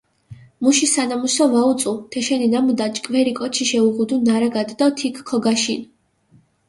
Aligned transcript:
მუში 0.67 0.87
სანამუსო 0.93 1.45
ვაუწუ, 1.51 1.93
თეშენი 2.15 2.47
ნამუდა 2.53 2.87
ჭკვერი 2.95 3.33
კოჩიშე 3.41 3.79
უღუდუ 3.87 4.15
ნარაგადჷ 4.27 4.75
დო 4.79 4.87
თიქჷ 4.97 5.21
ქოგაშინჷ. 5.29 5.85